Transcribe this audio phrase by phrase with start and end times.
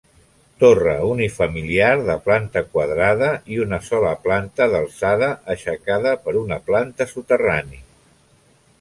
[0.61, 7.85] Torre unifamiliar de planta quadrada i una sola planta d'alçada aixecada per una planta soterrani.